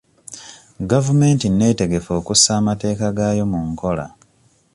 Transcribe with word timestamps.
Gavumenti 0.91 1.45
nneetegefu 1.49 2.09
okussa 2.19 2.49
amateeka 2.59 3.05
gaayo 3.17 3.43
mu 3.51 3.59
nkola. 3.69 4.05